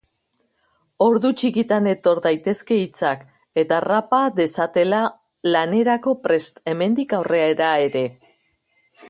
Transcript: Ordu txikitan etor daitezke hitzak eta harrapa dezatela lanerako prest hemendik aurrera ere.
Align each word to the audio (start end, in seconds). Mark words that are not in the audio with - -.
Ordu 1.07 1.29
txikitan 1.41 1.89
etor 1.91 2.21
daitezke 2.23 2.77
hitzak 2.85 3.21
eta 3.65 3.77
harrapa 3.81 4.23
dezatela 4.41 5.03
lanerako 5.57 6.17
prest 6.25 6.61
hemendik 6.73 7.17
aurrera 7.21 7.71
ere. 7.91 8.05